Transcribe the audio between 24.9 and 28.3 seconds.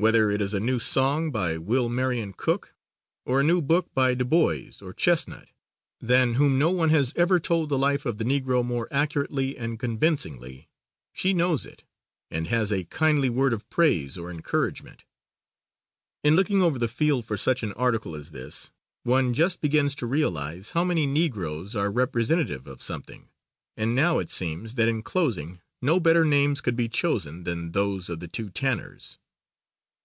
closing no better names could be chosen than those of the